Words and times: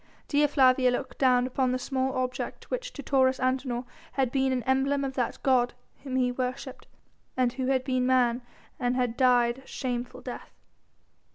Dea 0.27 0.47
Flavia 0.47 0.89
looked 0.89 1.19
down 1.19 1.45
upon 1.45 1.71
the 1.71 1.77
small 1.77 2.15
object 2.15 2.71
which 2.71 2.91
to 2.93 3.03
Taurus 3.03 3.37
Antinor 3.39 3.85
had 4.13 4.31
been 4.31 4.51
an 4.51 4.63
emblem 4.63 5.03
of 5.03 5.13
that 5.13 5.37
god 5.43 5.75
whom 6.01 6.15
he 6.15 6.31
worshipped 6.31 6.87
and 7.37 7.53
who 7.53 7.67
had 7.67 7.83
been 7.83 8.07
man 8.07 8.41
and 8.79 8.95
had 8.95 9.15
died 9.15 9.59
a 9.59 9.67
shameful 9.67 10.21
death. 10.21 10.55